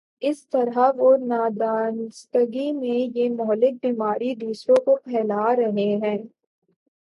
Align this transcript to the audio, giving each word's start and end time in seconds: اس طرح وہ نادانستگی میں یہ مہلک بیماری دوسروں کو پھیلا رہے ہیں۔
اس 0.21 0.47
طرح 0.47 0.91
وہ 0.97 1.17
نادانستگی 1.17 2.71
میں 2.71 3.17
یہ 3.17 3.29
مہلک 3.29 3.73
بیماری 3.81 4.35
دوسروں 4.35 4.75
کو 4.85 4.95
پھیلا 4.95 5.55
رہے 5.55 5.95
ہیں۔ 6.03 6.17